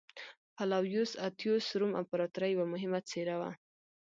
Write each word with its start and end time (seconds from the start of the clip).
فلاویوس 0.55 1.11
اتیوس 1.27 1.65
روم 1.79 1.91
امپراتورۍ 2.01 2.49
یوه 2.53 2.65
مهمه 2.73 2.99
څېره 3.09 3.35
وه 3.41 3.49